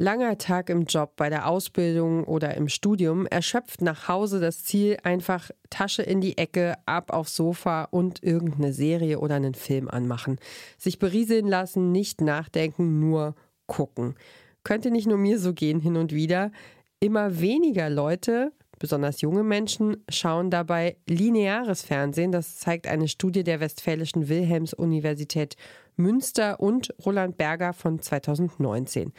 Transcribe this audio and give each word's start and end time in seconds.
Langer 0.00 0.38
Tag 0.38 0.70
im 0.70 0.84
Job, 0.84 1.14
bei 1.16 1.28
der 1.28 1.48
Ausbildung 1.48 2.22
oder 2.22 2.54
im 2.54 2.68
Studium, 2.68 3.26
erschöpft 3.26 3.82
nach 3.82 4.06
Hause 4.06 4.38
das 4.38 4.62
Ziel 4.62 4.96
einfach 5.02 5.50
Tasche 5.70 6.02
in 6.02 6.20
die 6.20 6.38
Ecke, 6.38 6.76
ab 6.86 7.12
aufs 7.12 7.34
Sofa 7.34 7.82
und 7.90 8.22
irgendeine 8.22 8.72
Serie 8.72 9.18
oder 9.18 9.34
einen 9.34 9.54
Film 9.54 9.88
anmachen. 9.88 10.38
Sich 10.78 11.00
berieseln 11.00 11.48
lassen, 11.48 11.90
nicht 11.90 12.20
nachdenken, 12.20 13.00
nur 13.00 13.34
gucken. 13.66 14.14
Könnte 14.62 14.92
nicht 14.92 15.08
nur 15.08 15.18
mir 15.18 15.40
so 15.40 15.52
gehen 15.52 15.80
hin 15.80 15.96
und 15.96 16.12
wieder. 16.12 16.52
Immer 17.00 17.40
weniger 17.40 17.90
Leute 17.90 18.52
Besonders 18.78 19.20
junge 19.20 19.42
Menschen 19.42 20.04
schauen 20.08 20.50
dabei 20.50 20.96
lineares 21.06 21.82
Fernsehen. 21.82 22.30
Das 22.30 22.58
zeigt 22.58 22.86
eine 22.86 23.08
Studie 23.08 23.42
der 23.42 23.60
Westfälischen 23.60 24.28
Wilhelms-Universität 24.28 25.56
Münster 25.96 26.60
und 26.60 26.94
Roland 27.04 27.36
Berger 27.36 27.72
von 27.72 28.00
2019. 28.00 29.12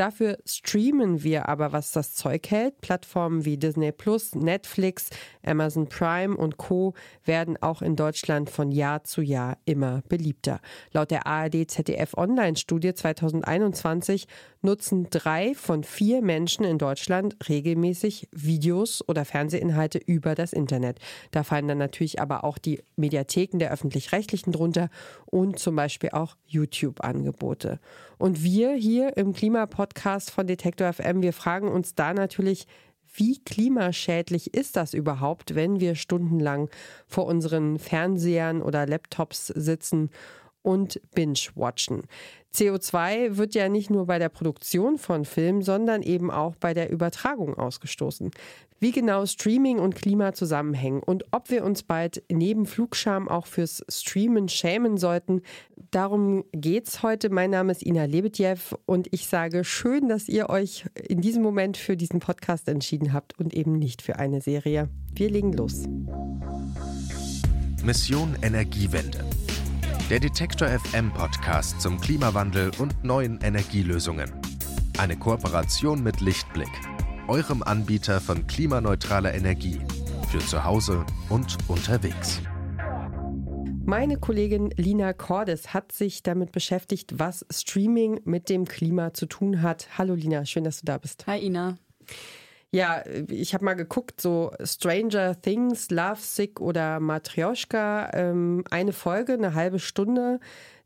Dafür 0.00 0.38
streamen 0.46 1.24
wir 1.24 1.50
aber, 1.50 1.72
was 1.72 1.92
das 1.92 2.14
Zeug 2.14 2.50
hält. 2.50 2.80
Plattformen 2.80 3.44
wie 3.44 3.58
Disney 3.58 3.92
Plus, 3.92 4.34
Netflix, 4.34 5.10
Amazon 5.44 5.90
Prime 5.90 6.34
und 6.34 6.56
Co. 6.56 6.94
werden 7.26 7.58
auch 7.60 7.82
in 7.82 7.96
Deutschland 7.96 8.48
von 8.48 8.72
Jahr 8.72 9.04
zu 9.04 9.20
Jahr 9.20 9.58
immer 9.66 10.00
beliebter. 10.08 10.60
Laut 10.94 11.10
der 11.10 11.26
ARD-ZDF 11.26 12.14
Online-Studie 12.16 12.94
2021 12.94 14.26
nutzen 14.62 15.08
drei 15.10 15.54
von 15.54 15.84
vier 15.84 16.22
Menschen 16.22 16.64
in 16.64 16.78
Deutschland 16.78 17.36
regelmäßig 17.46 18.28
Videos 18.32 19.06
oder 19.06 19.26
Fernsehinhalte 19.26 19.98
über 19.98 20.34
das 20.34 20.54
Internet. 20.54 20.98
Da 21.30 21.42
fallen 21.42 21.68
dann 21.68 21.78
natürlich 21.78 22.22
aber 22.22 22.44
auch 22.44 22.56
die 22.56 22.82
Mediatheken 22.96 23.58
der 23.58 23.70
öffentlich-rechtlichen 23.70 24.52
drunter 24.52 24.88
und 25.26 25.58
zum 25.58 25.76
Beispiel 25.76 26.10
auch 26.10 26.36
YouTube-Angebote. 26.46 27.80
Und 28.18 28.44
wir 28.44 28.74
hier 28.74 29.16
im 29.16 29.32
Klimapodcast 29.32 29.89
von 30.30 30.46
Detektor 30.46 30.92
FM, 30.92 31.22
wir 31.22 31.32
fragen 31.32 31.68
uns 31.68 31.94
da 31.94 32.14
natürlich, 32.14 32.66
wie 33.12 33.42
klimaschädlich 33.42 34.54
ist 34.54 34.76
das 34.76 34.94
überhaupt, 34.94 35.54
wenn 35.54 35.80
wir 35.80 35.94
stundenlang 35.94 36.68
vor 37.06 37.26
unseren 37.26 37.78
Fernsehern 37.78 38.62
oder 38.62 38.86
Laptops 38.86 39.48
sitzen 39.48 40.10
und 40.62 41.00
binge-watchen? 41.14 42.02
CO2 42.54 43.36
wird 43.36 43.54
ja 43.54 43.68
nicht 43.68 43.90
nur 43.90 44.06
bei 44.06 44.18
der 44.18 44.28
Produktion 44.28 44.98
von 44.98 45.24
Filmen, 45.24 45.62
sondern 45.62 46.02
eben 46.02 46.30
auch 46.30 46.56
bei 46.56 46.74
der 46.74 46.90
Übertragung 46.90 47.54
ausgestoßen. 47.54 48.30
Wie 48.80 48.92
genau 48.92 49.26
Streaming 49.26 49.78
und 49.78 49.94
Klima 49.94 50.32
zusammenhängen 50.32 51.02
und 51.02 51.24
ob 51.32 51.50
wir 51.50 51.64
uns 51.64 51.82
bald 51.82 52.22
neben 52.30 52.64
Flugscham 52.64 53.28
auch 53.28 53.46
fürs 53.46 53.84
Streamen 53.88 54.48
schämen 54.48 54.96
sollten, 54.96 55.42
darum 55.90 56.44
geht's 56.52 57.02
heute. 57.02 57.28
Mein 57.28 57.50
Name 57.50 57.72
ist 57.72 57.84
Ina 57.84 58.04
Lebedjew 58.04 58.56
und 58.86 59.08
ich 59.12 59.26
sage 59.26 59.64
schön, 59.64 60.08
dass 60.08 60.28
ihr 60.28 60.48
euch 60.48 60.86
in 60.94 61.20
diesem 61.20 61.42
Moment 61.42 61.76
für 61.76 61.96
diesen 61.96 62.20
Podcast 62.20 62.68
entschieden 62.68 63.12
habt 63.12 63.38
und 63.38 63.52
eben 63.52 63.74
nicht 63.74 64.00
für 64.00 64.18
eine 64.18 64.40
Serie. 64.40 64.88
Wir 65.14 65.28
legen 65.28 65.52
los. 65.52 65.84
Mission 67.84 68.34
Energiewende 68.42 69.24
der 70.10 70.18
Detektor 70.18 70.66
FM 70.66 71.12
Podcast 71.12 71.80
zum 71.80 72.00
Klimawandel 72.00 72.72
und 72.78 73.04
neuen 73.04 73.38
Energielösungen. 73.42 74.32
Eine 74.98 75.16
Kooperation 75.16 76.02
mit 76.02 76.20
Lichtblick, 76.20 76.68
eurem 77.28 77.62
Anbieter 77.62 78.20
von 78.20 78.44
klimaneutraler 78.48 79.32
Energie 79.32 79.78
für 80.28 80.40
zu 80.40 80.64
Hause 80.64 81.06
und 81.28 81.56
unterwegs. 81.68 82.40
Meine 83.84 84.18
Kollegin 84.18 84.70
Lina 84.76 85.12
Cordes 85.12 85.74
hat 85.74 85.92
sich 85.92 86.24
damit 86.24 86.50
beschäftigt, 86.50 87.20
was 87.20 87.46
Streaming 87.48 88.20
mit 88.24 88.48
dem 88.48 88.64
Klima 88.64 89.14
zu 89.14 89.26
tun 89.26 89.62
hat. 89.62 89.96
Hallo 89.96 90.14
Lina, 90.14 90.44
schön, 90.44 90.64
dass 90.64 90.80
du 90.80 90.86
da 90.86 90.98
bist. 90.98 91.28
Hi 91.28 91.38
Ina. 91.38 91.78
Ja, 92.72 93.02
ich 93.28 93.52
habe 93.52 93.64
mal 93.64 93.74
geguckt, 93.74 94.20
so 94.20 94.52
Stranger 94.62 95.40
Things, 95.40 95.90
Love 95.90 96.20
Sick 96.20 96.60
oder 96.60 97.00
Matryoshka, 97.00 98.10
ähm, 98.14 98.62
eine 98.70 98.92
Folge, 98.92 99.32
eine 99.32 99.54
halbe 99.54 99.80
Stunde 99.80 100.38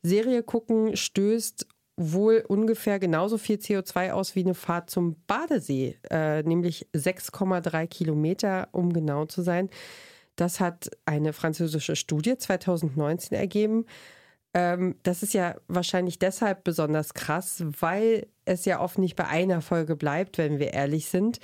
Serie 0.03 0.43
gucken, 0.43 0.97
stößt 0.97 1.67
wohl 1.97 2.45
ungefähr 2.49 2.99
genauso 2.99 3.39
viel 3.39 3.57
CO2 3.57 4.13
aus 4.13 4.35
wie 4.35 4.41
eine 4.41 4.55
Fahrt 4.55 4.91
zum 4.91 5.17
Badesee, 5.27 5.99
äh, 6.11 6.43
nämlich 6.43 6.89
6,3 6.93 7.87
Kilometer, 7.87 8.69
um 8.73 8.93
genau 8.93 9.27
zu 9.27 9.43
sein. 9.43 9.69
Das 10.37 10.61
hat 10.61 10.91
eine 11.05 11.33
französische 11.33 11.97
Studie 11.97 12.37
2019 12.37 13.37
ergeben. 13.37 13.87
Ähm, 14.55 14.97
das 15.03 15.23
ist 15.23 15.35
ja 15.35 15.57
wahrscheinlich 15.69 16.19
deshalb 16.19 16.65
besonders 16.65 17.15
krass, 17.15 17.63
weil 17.81 18.27
es 18.45 18.65
ja 18.65 18.81
oft 18.81 18.99
nicht 18.99 19.17
bei 19.17 19.27
einer 19.27 19.61
Folge 19.61 19.97
bleibt, 19.97 20.39
wenn 20.39 20.59
wir 20.59 20.73
ehrlich 20.73 21.07
sind. 21.07 21.41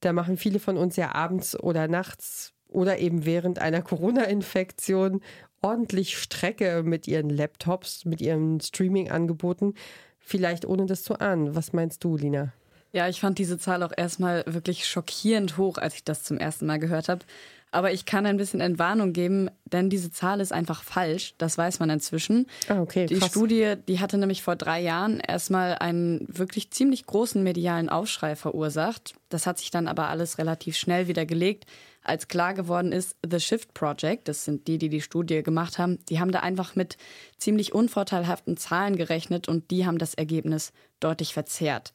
Da 0.00 0.12
machen 0.12 0.36
viele 0.36 0.58
von 0.58 0.76
uns 0.76 0.96
ja 0.96 1.14
abends 1.14 1.58
oder 1.58 1.88
nachts 1.88 2.54
oder 2.68 2.98
eben 2.98 3.24
während 3.24 3.58
einer 3.58 3.82
Corona-Infektion 3.82 5.20
ordentlich 5.62 6.16
Strecke 6.18 6.82
mit 6.82 7.06
ihren 7.06 7.30
Laptops, 7.30 8.04
mit 8.04 8.20
ihren 8.20 8.60
Streaming-Angeboten, 8.60 9.74
vielleicht 10.18 10.64
ohne 10.64 10.86
das 10.86 11.02
zu 11.02 11.18
ahnen. 11.20 11.54
Was 11.54 11.72
meinst 11.72 12.02
du, 12.04 12.16
Lina? 12.16 12.52
Ja, 12.92 13.08
ich 13.08 13.20
fand 13.20 13.38
diese 13.38 13.58
Zahl 13.58 13.82
auch 13.82 13.92
erstmal 13.96 14.44
wirklich 14.46 14.86
schockierend 14.86 15.56
hoch, 15.56 15.78
als 15.78 15.94
ich 15.94 16.04
das 16.04 16.24
zum 16.24 16.38
ersten 16.38 16.66
Mal 16.66 16.78
gehört 16.78 17.08
habe. 17.08 17.24
Aber 17.72 17.92
ich 17.92 18.04
kann 18.04 18.26
ein 18.26 18.36
bisschen 18.36 18.60
Entwarnung 18.60 19.12
geben, 19.12 19.48
denn 19.64 19.90
diese 19.90 20.10
Zahl 20.10 20.40
ist 20.40 20.52
einfach 20.52 20.82
falsch. 20.82 21.34
Das 21.38 21.56
weiß 21.56 21.78
man 21.78 21.88
inzwischen. 21.88 22.48
Ah, 22.68 22.80
okay. 22.80 23.06
Die 23.06 23.20
Studie, 23.20 23.74
die 23.86 24.00
hatte 24.00 24.18
nämlich 24.18 24.42
vor 24.42 24.56
drei 24.56 24.80
Jahren 24.80 25.20
erstmal 25.20 25.76
einen 25.78 26.26
wirklich 26.28 26.72
ziemlich 26.72 27.06
großen 27.06 27.40
medialen 27.42 27.88
Aufschrei 27.88 28.34
verursacht. 28.34 29.14
Das 29.28 29.46
hat 29.46 29.58
sich 29.58 29.70
dann 29.70 29.86
aber 29.86 30.08
alles 30.08 30.38
relativ 30.38 30.76
schnell 30.76 31.06
wieder 31.06 31.26
gelegt, 31.26 31.66
als 32.02 32.28
klar 32.28 32.54
geworden 32.54 32.92
ist, 32.92 33.16
The 33.28 33.38
Shift 33.38 33.74
Project, 33.74 34.26
das 34.26 34.44
sind 34.44 34.66
die, 34.66 34.78
die 34.78 34.88
die 34.88 35.02
Studie 35.02 35.42
gemacht 35.42 35.78
haben, 35.78 35.98
die 36.08 36.18
haben 36.18 36.32
da 36.32 36.40
einfach 36.40 36.74
mit 36.74 36.96
ziemlich 37.36 37.74
unvorteilhaften 37.74 38.56
Zahlen 38.56 38.96
gerechnet 38.96 39.48
und 39.48 39.70
die 39.70 39.86
haben 39.86 39.98
das 39.98 40.14
Ergebnis 40.14 40.72
deutlich 40.98 41.34
verzerrt. 41.34 41.92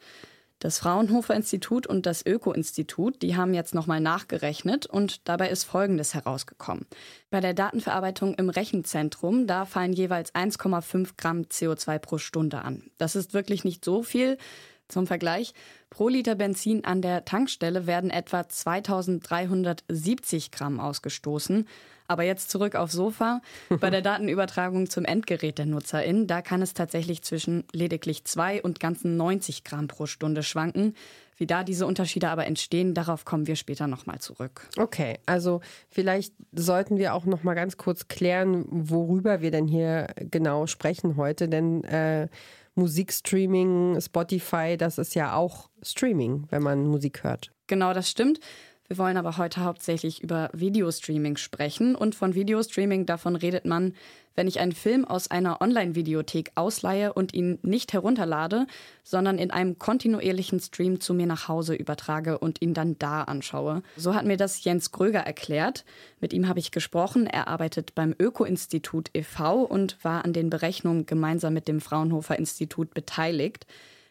Das 0.66 0.80
Fraunhofer 0.80 1.36
Institut 1.36 1.86
und 1.86 2.08
das 2.08 2.26
Öko-Institut, 2.26 3.22
die 3.22 3.36
haben 3.36 3.54
jetzt 3.54 3.76
nochmal 3.76 4.00
nachgerechnet 4.00 4.88
und 4.88 5.30
dabei 5.30 5.52
ist 5.52 5.64
Folgendes 5.64 6.16
herausgekommen. 6.16 6.88
Bei 7.30 7.40
der 7.40 7.54
Datenverarbeitung 7.54 8.34
im 8.34 8.50
Rechenzentrum, 8.50 9.46
da 9.46 9.66
fallen 9.66 9.94
jeweils 9.94 10.34
1,5 10.34 11.10
Gramm 11.18 11.42
CO2 11.44 12.00
pro 12.00 12.18
Stunde 12.18 12.64
an. 12.64 12.90
Das 12.98 13.16
ist 13.16 13.36
wirklich 13.36 13.64
nicht 13.64 13.86
so 13.86 14.02
viel. 14.02 14.40
Zum 14.88 15.08
Vergleich, 15.08 15.56
pro 15.90 16.10
Liter 16.10 16.36
Benzin 16.36 16.86
an 16.86 17.02
der 17.02 17.26
Tankstelle 17.26 17.88
werden 17.88 18.12
etwa 18.12 18.48
2370 18.48 20.52
Gramm 20.52 20.80
ausgestoßen. 20.80 21.68
Aber 22.08 22.22
jetzt 22.22 22.52
zurück 22.52 22.76
aufs 22.76 22.94
Sofa. 22.94 23.42
Bei 23.80 23.90
der 23.90 24.04
Datenübertragung 24.04 24.88
zum 24.90 25.06
Endgerät 25.06 25.58
der 25.58 25.66
NutzerInnen, 25.66 26.28
da 26.28 26.44
kann 26.44 26.62
es 26.62 26.76
tatsächlich 26.76 27.24
zwischen 27.24 27.64
lediglich 27.72 28.26
zwei 28.26 28.62
und 28.62 28.80
ganzen 28.80 29.18
90 29.18 29.64
Gramm 29.64 29.88
pro 29.88 30.06
Stunde 30.06 30.44
schwanken. 30.44 30.94
Wie 31.38 31.48
da 31.48 31.64
diese 31.64 31.86
Unterschiede 31.86 32.30
aber 32.30 32.46
entstehen, 32.46 32.94
darauf 32.94 33.26
kommen 33.26 33.48
wir 33.48 33.58
später 33.58 33.88
nochmal 33.88 34.20
zurück. 34.20 34.70
Okay, 34.78 35.20
also 35.26 35.60
vielleicht 35.90 36.34
sollten 36.54 36.98
wir 36.98 37.14
auch 37.14 37.26
nochmal 37.26 37.56
ganz 37.56 37.76
kurz 37.76 38.08
klären, 38.08 38.64
worüber 38.70 39.42
wir 39.42 39.52
denn 39.52 39.68
hier 39.68 40.08
genau 40.16 40.68
sprechen 40.68 41.18
heute, 41.18 41.50
denn 41.50 41.84
äh, 41.84 42.30
Musikstreaming, 42.76 44.00
Spotify, 44.02 44.76
das 44.78 44.98
ist 44.98 45.16
ja 45.16 45.36
auch 45.36 45.70
Streaming, 45.82 46.48
wenn 46.50 46.62
man 46.62 46.88
Musik 46.88 47.24
hört. 47.24 47.52
Genau, 47.68 47.94
das 47.94 48.10
stimmt. 48.10 48.40
Wir 48.88 49.00
wollen 49.00 49.18
aber 49.18 49.38
heute 49.38 49.64
hauptsächlich 49.64 50.22
über 50.22 50.50
Videostreaming 50.54 51.38
sprechen. 51.38 51.96
Und 51.96 52.14
von 52.14 52.36
Videostreaming, 52.36 53.08
davon 53.08 53.36
redet 53.36 53.66
man, 53.66 53.94
wenn 54.36 54.48
ich 54.48 54.60
einen 54.60 54.74
Film 54.74 55.06
aus 55.06 55.32
einer 55.32 55.62
Online-Videothek 55.62 56.52
ausleihe 56.56 57.14
und 57.14 57.34
ihn 57.34 57.58
nicht 57.64 57.94
herunterlade, 57.94 58.68
sondern 59.04 59.40
in 59.40 59.50
einem 59.50 59.80
kontinuierlichen 59.80 60.60
Stream 60.60 61.00
zu 61.00 61.14
mir 61.14 61.26
nach 61.26 61.48
Hause 61.48 61.74
übertrage 61.74 62.38
und 62.38 62.62
ihn 62.62 62.74
dann 62.74 63.00
da 63.00 63.24
anschaue. 63.24 63.82
So 63.96 64.14
hat 64.14 64.26
mir 64.26 64.38
das 64.38 64.64
Jens 64.64 64.92
Gröger 64.92 65.22
erklärt. 65.22 65.86
Mit 66.20 66.34
ihm 66.34 66.48
habe 66.48 66.60
ich 66.60 66.72
gesprochen. 66.72 67.26
Er 67.26 67.48
arbeitet 67.48 67.96
beim 67.96 68.14
Öko-Institut 68.20 69.10
e.V. 69.14 69.64
und 69.64 69.98
war 70.04 70.26
an 70.26 70.34
den 70.34 70.50
Berechnungen 70.50 71.06
gemeinsam 71.06 71.54
mit 71.54 71.68
dem 71.68 71.82
Fraunhofer 71.82 72.38
Institut 72.38 72.94
beteiligt. 72.94 73.66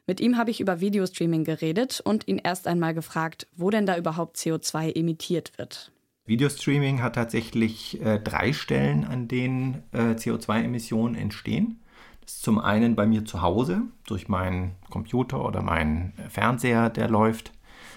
Mit 0.07 0.21
ihm 0.21 0.37
habe 0.37 0.51
ich 0.51 0.61
über 0.61 0.81
Videostreaming 0.81 1.45
geredet 1.45 2.03
und 2.05 2.29
ihn 2.29 2.39
erst 2.39 2.67
einmal 2.67 2.93
gefragt, 2.93 3.47
wo 3.57 3.71
denn 3.71 3.87
da 3.87 3.97
überhaupt 3.97 4.37
CO2 4.37 4.95
emittiert 4.95 5.53
wird. 5.57 5.93
Videostreaming 6.27 7.03
hat 7.03 7.15
tatsächlich 7.15 8.01
äh, 8.03 8.19
drei 8.19 8.53
Stellen, 8.53 9.05
an 9.05 9.29
denen 9.29 9.83
äh, 9.93 10.13
CO2-Emissionen 10.13 11.15
entstehen. 11.15 11.81
Das 12.23 12.37
ist 12.37 12.43
zum 12.43 12.59
einen 12.59 12.97
bei 12.97 13.07
mir 13.07 13.25
zu 13.25 13.43
Hause 13.43 13.83
durch 14.07 14.29
meinen 14.29 14.73
Computer 14.91 15.45
oder 15.45 15.63
meinen 15.63 16.15
Fernseher, 16.31 16.89
der 16.89 17.09
läuft. 17.09 17.53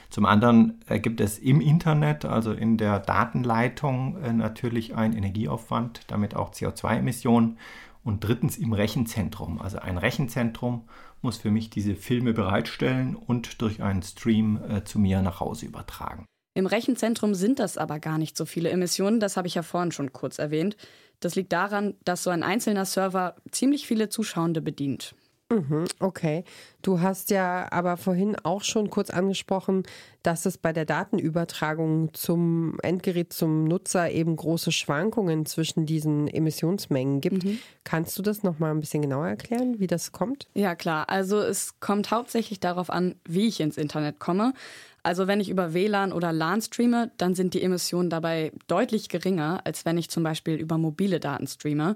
Zum 0.10 0.26
anderen 0.26 0.80
äh, 0.88 1.00
gibt 1.00 1.22
es 1.22 1.40
im 1.40 1.62
Internet, 1.62 2.26
also 2.26 2.52
in 2.54 2.78
der 2.78 3.00
Datenleitung, 3.00 4.18
äh, 4.22 4.34
natürlich 4.34 4.96
einen 4.96 5.14
Energieaufwand, 5.14 6.02
damit 6.08 6.36
auch 6.36 6.52
CO2-Emissionen. 6.52 7.58
Und 8.04 8.22
drittens 8.22 8.58
im 8.58 8.72
Rechenzentrum. 8.72 9.60
Also 9.60 9.80
ein 9.80 9.98
Rechenzentrum 9.98 10.84
muss 11.28 11.38
für 11.40 11.52
mich 11.52 11.70
diese 11.70 11.94
Filme 11.94 12.32
bereitstellen 12.32 13.14
und 13.14 13.62
durch 13.62 13.84
einen 13.84 14.02
Stream 14.02 14.62
äh, 14.70 14.86
zu 14.86 14.98
mir 14.98 15.22
nach 15.22 15.42
Hause 15.42 15.66
übertragen. 15.66 16.26
Im 16.54 16.68
Rechenzentrum 16.68 17.34
sind 17.34 17.60
das 17.60 17.78
aber 17.78 18.00
gar 18.00 18.18
nicht 18.18 18.38
so 18.38 18.46
viele 18.46 18.70
Emissionen, 18.70 19.20
das 19.20 19.36
habe 19.36 19.50
ich 19.50 19.56
ja 19.56 19.62
vorhin 19.62 19.92
schon 19.92 20.14
kurz 20.14 20.40
erwähnt. 20.40 20.78
Das 21.20 21.36
liegt 21.36 21.52
daran, 21.52 21.96
dass 22.06 22.24
so 22.24 22.30
ein 22.30 22.44
einzelner 22.44 22.86
Server 22.86 23.36
ziemlich 23.52 23.88
viele 23.88 24.08
Zuschauende 24.08 24.62
bedient. 24.62 25.16
Mhm, 25.50 25.86
okay. 26.00 26.44
Du 26.82 27.00
hast 27.00 27.30
ja 27.30 27.72
aber 27.72 27.96
vorhin 27.96 28.36
auch 28.44 28.64
schon 28.64 28.90
kurz 28.90 29.10
angesprochen, 29.10 29.84
dass 30.22 30.46
es 30.46 30.58
bei 30.58 30.74
der 30.74 30.84
Datenübertragung 30.84 32.14
zum 32.14 32.78
Endgerät, 32.82 33.32
zum 33.32 33.64
Nutzer 33.64 34.12
eben 34.12 34.36
große 34.36 34.74
Schwankungen 34.74 35.46
zwischen 35.46 35.86
diesen 35.86 36.28
Emissionsmengen 36.28 37.22
gibt. 37.22 37.46
Mhm. 37.46 37.60
Kannst 37.86 38.18
du 38.18 38.22
das 38.22 38.44
nochmal 38.44 38.72
ein 38.72 38.82
bisschen 38.82 39.02
genauer 39.02 39.28
erklären, 39.28 39.80
wie 39.80 39.88
das 39.88 40.12
kommt? 40.12 40.48
Ja, 40.54 40.76
klar. 40.76 41.10
Also 41.10 41.40
es 41.40 41.80
kommt 41.80 42.12
hauptsächlich 42.12 42.60
darauf 42.60 42.90
an, 42.90 43.16
wie 43.26 43.48
ich 43.48 43.62
ins 43.62 43.78
Internet 43.78 44.20
komme. 44.20 44.54
Also 45.02 45.28
wenn 45.28 45.40
ich 45.40 45.50
über 45.50 45.74
WLAN 45.74 46.12
oder 46.12 46.34
LAN 46.34 46.62
streame, 46.62 47.12
dann 47.16 47.34
sind 47.34 47.54
die 47.54 47.64
Emissionen 47.64 48.10
dabei 48.10 48.52
deutlich 48.68 49.08
geringer, 49.08 49.62
als 49.64 49.86
wenn 49.86 49.98
ich 49.98 50.10
zum 50.10 50.24
Beispiel 50.24 50.56
über 50.56 50.78
mobile 50.78 51.22
Daten 51.22 51.48
streame. 51.48 51.96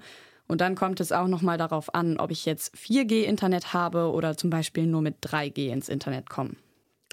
Und 0.52 0.60
dann 0.60 0.76
kommt 0.76 1.00
es 1.00 1.14
auch 1.14 1.30
nochmal 1.30 1.58
darauf 1.58 1.96
an, 1.96 2.18
ob 2.18 2.30
ich 2.30 2.46
jetzt 2.46 2.76
4G-Internet 2.76 3.72
habe 3.72 4.12
oder 4.12 4.36
zum 4.36 4.50
Beispiel 4.50 4.86
nur 4.86 5.02
mit 5.02 5.26
3G 5.26 5.72
ins 5.72 5.88
Internet 5.88 6.30
komme. 6.30 6.58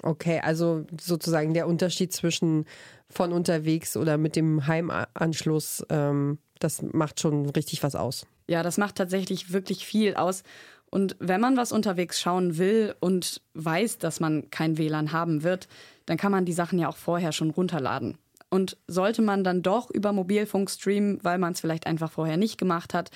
Okay, 0.03 0.41
also 0.43 0.85
sozusagen 0.99 1.53
der 1.53 1.65
Unterschied 1.65 2.11
zwischen 2.11 2.65
von 3.09 3.31
unterwegs 3.31 3.95
oder 3.95 4.17
mit 4.17 4.35
dem 4.35 4.67
Heimanschluss, 4.67 5.85
ähm, 5.89 6.39
das 6.59 6.81
macht 6.81 7.21
schon 7.21 7.49
richtig 7.51 7.81
was 7.81 7.95
aus. 7.95 8.27
Ja, 8.49 8.61
das 8.61 8.77
macht 8.77 8.95
tatsächlich 8.95 9.53
wirklich 9.53 9.85
viel 9.85 10.15
aus. 10.15 10.43
Und 10.91 11.15
wenn 11.21 11.39
man 11.39 11.55
was 11.55 11.71
unterwegs 11.71 12.19
schauen 12.19 12.57
will 12.57 12.93
und 12.99 13.41
weiß, 13.53 13.99
dass 13.99 14.19
man 14.19 14.49
kein 14.49 14.77
WLAN 14.77 15.13
haben 15.13 15.43
wird, 15.43 15.69
dann 16.07 16.17
kann 16.17 16.33
man 16.33 16.43
die 16.43 16.51
Sachen 16.51 16.77
ja 16.77 16.89
auch 16.89 16.97
vorher 16.97 17.31
schon 17.31 17.51
runterladen. 17.51 18.17
Und 18.49 18.77
sollte 18.87 19.21
man 19.21 19.43
dann 19.43 19.61
doch 19.61 19.89
über 19.91 20.11
Mobilfunk 20.11 20.69
streamen, 20.69 21.19
weil 21.23 21.37
man 21.37 21.53
es 21.53 21.61
vielleicht 21.61 21.85
einfach 21.85 22.11
vorher 22.11 22.37
nicht 22.37 22.57
gemacht 22.57 22.93
hat, 22.93 23.11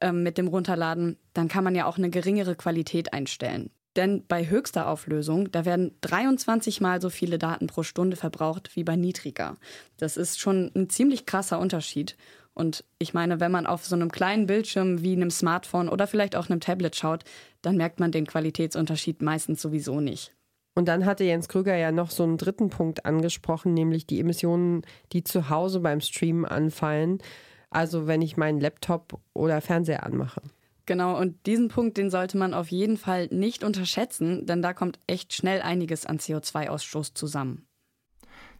ähm, 0.00 0.22
mit 0.22 0.36
dem 0.36 0.48
Runterladen, 0.48 1.16
dann 1.32 1.48
kann 1.48 1.64
man 1.64 1.74
ja 1.74 1.86
auch 1.86 1.96
eine 1.96 2.10
geringere 2.10 2.54
Qualität 2.56 3.12
einstellen. 3.12 3.70
Denn 3.96 4.26
bei 4.26 4.48
höchster 4.48 4.88
Auflösung, 4.88 5.52
da 5.52 5.64
werden 5.64 5.94
23 6.00 6.80
mal 6.80 7.00
so 7.00 7.10
viele 7.10 7.38
Daten 7.38 7.68
pro 7.68 7.84
Stunde 7.84 8.16
verbraucht 8.16 8.74
wie 8.74 8.82
bei 8.82 8.96
niedriger. 8.96 9.56
Das 9.98 10.16
ist 10.16 10.40
schon 10.40 10.72
ein 10.74 10.90
ziemlich 10.90 11.26
krasser 11.26 11.60
Unterschied. 11.60 12.16
Und 12.54 12.84
ich 12.98 13.14
meine, 13.14 13.40
wenn 13.40 13.52
man 13.52 13.66
auf 13.66 13.84
so 13.84 13.94
einem 13.94 14.10
kleinen 14.10 14.46
Bildschirm 14.46 15.02
wie 15.02 15.12
einem 15.12 15.30
Smartphone 15.30 15.88
oder 15.88 16.06
vielleicht 16.06 16.36
auch 16.36 16.48
einem 16.48 16.60
Tablet 16.60 16.96
schaut, 16.96 17.24
dann 17.62 17.76
merkt 17.76 18.00
man 18.00 18.12
den 18.12 18.26
Qualitätsunterschied 18.26 19.22
meistens 19.22 19.62
sowieso 19.62 20.00
nicht. 20.00 20.32
Und 20.74 20.88
dann 20.88 21.06
hatte 21.06 21.24
Jens 21.24 21.48
Krüger 21.48 21.76
ja 21.76 21.92
noch 21.92 22.10
so 22.10 22.24
einen 22.24 22.36
dritten 22.36 22.68
Punkt 22.68 23.06
angesprochen, 23.06 23.74
nämlich 23.74 24.06
die 24.06 24.18
Emissionen, 24.20 24.82
die 25.12 25.22
zu 25.22 25.48
Hause 25.48 25.80
beim 25.80 26.00
Streamen 26.00 26.44
anfallen. 26.44 27.18
Also 27.70 28.06
wenn 28.06 28.22
ich 28.22 28.36
meinen 28.36 28.60
Laptop 28.60 29.20
oder 29.34 29.60
Fernseher 29.60 30.04
anmache. 30.04 30.42
Genau, 30.86 31.18
und 31.18 31.46
diesen 31.46 31.68
Punkt, 31.68 31.96
den 31.96 32.10
sollte 32.10 32.36
man 32.36 32.52
auf 32.52 32.68
jeden 32.68 32.98
Fall 32.98 33.28
nicht 33.28 33.64
unterschätzen, 33.64 34.46
denn 34.46 34.60
da 34.60 34.74
kommt 34.74 34.98
echt 35.06 35.32
schnell 35.32 35.62
einiges 35.62 36.04
an 36.04 36.18
CO2-Ausstoß 36.18 37.14
zusammen. 37.14 37.66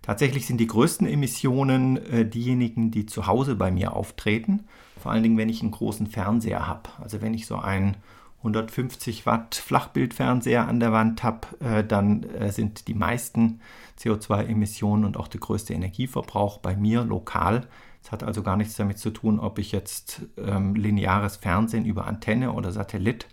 Tatsächlich 0.01 0.47
sind 0.47 0.59
die 0.59 0.67
größten 0.67 1.07
Emissionen 1.07 1.97
äh, 1.97 2.27
diejenigen, 2.27 2.91
die 2.91 3.07
zu 3.07 3.27
Hause 3.27 3.57
bei 3.57 3.71
mir 3.71 3.95
auftreten. 3.95 4.65
Vor 4.99 5.13
allen 5.13 5.23
Dingen, 5.23 5.39
wenn 5.39 5.49
ich 5.49 5.63
einen 5.63 5.71
großen 5.71 6.07
Fernseher 6.07 6.67
habe. 6.67 6.91
Also 7.01 7.21
wenn 7.23 7.35
ich 7.35 7.47
so 7.47 7.57
einen 7.57 7.97
150 8.45 9.25
Watt 9.25 9.55
Flachbildfernseher 9.55 10.69
an 10.69 10.79
der 10.79 10.93
Wand 10.93 11.23
habe, 11.23 11.47
äh, 11.61 11.83
dann 11.83 12.25
äh, 12.25 12.53
sind 12.53 12.89
die 12.89 12.95
meisten 12.95 13.61
CO2-Emissionen 13.99 15.05
und 15.05 15.17
auch 15.17 15.29
der 15.29 15.41
größte 15.41 15.73
Energieverbrauch 15.73 16.59
bei 16.59 16.77
mir 16.77 17.05
lokal. 17.05 17.67
Es 18.03 18.13
hat 18.13 18.23
also 18.23 18.43
gar 18.43 18.59
nichts 18.59 18.77
damit 18.77 18.99
zu 18.99 19.11
tun, 19.11 19.41
ob 19.41 19.59
ich 19.59 19.73
jetzt 19.73 20.23
ähm, 20.37 20.75
lineares 20.75 21.37
Fernsehen 21.37 21.87
über 21.87 22.07
Antenne 22.07 22.53
oder 22.53 22.71
Satellit 22.71 23.27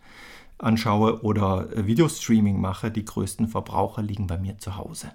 anschaue 0.57 1.21
oder 1.23 1.67
äh, 1.75 1.85
Videostreaming 1.85 2.59
mache. 2.61 2.89
Die 2.89 3.03
größten 3.03 3.49
Verbraucher 3.49 4.01
liegen 4.01 4.27
bei 4.27 4.37
mir 4.37 4.59
zu 4.59 4.77
Hause. 4.77 5.11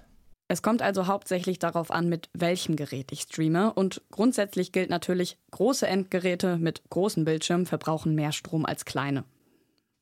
Es 0.49 0.61
kommt 0.61 0.81
also 0.81 1.07
hauptsächlich 1.07 1.59
darauf 1.59 1.91
an, 1.91 2.07
mit 2.07 2.29
welchem 2.33 2.75
Gerät 2.75 3.11
ich 3.11 3.21
streame. 3.21 3.73
Und 3.73 4.01
grundsätzlich 4.11 4.71
gilt 4.71 4.91
natürlich, 4.91 5.37
große 5.51 5.87
Endgeräte 5.87 6.57
mit 6.57 6.83
großen 6.89 7.25
Bildschirmen 7.25 7.65
verbrauchen 7.65 8.15
mehr 8.15 8.31
Strom 8.31 8.65
als 8.65 8.85
kleine. 8.85 9.25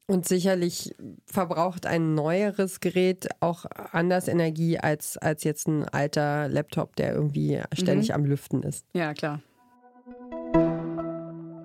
Und 0.08 0.28
sicherlich 0.28 0.96
verbraucht 1.26 1.88
ein 1.88 2.14
neueres 2.14 2.80
Gerät 2.80 3.28
auch 3.40 3.66
anders 3.92 4.28
Energie 4.28 4.78
als, 4.78 5.18
als 5.18 5.44
jetzt 5.44 5.68
ein 5.68 5.84
alter 5.84 6.48
Laptop, 6.48 6.96
der 6.96 7.14
irgendwie 7.14 7.62
ständig 7.74 8.10
mhm. 8.10 8.16
am 8.16 8.26
Lüften 8.26 8.62
ist. 8.62 8.86
Ja, 8.94 9.14
klar. 9.16 9.42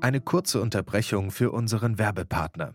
Eine 0.00 0.22
kurze 0.22 0.62
Unterbrechung 0.62 1.30
für 1.30 1.50
unseren 1.52 1.98
Werbepartner. 1.98 2.74